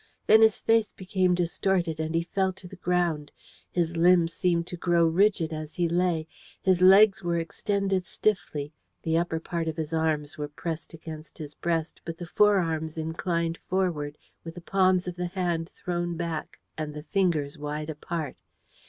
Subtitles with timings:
[0.25, 3.31] Then his face became distorted, and he fell to the ground.
[3.71, 6.25] His limbs seemed to grow rigid as he lay;
[6.59, 11.53] his legs were extended stiffly, the upper part of his arms were pressed against his
[11.53, 16.95] breast, but the forearms inclined forward, with the palms of the hand thrown back, and
[16.95, 18.37] the fingers wide apart.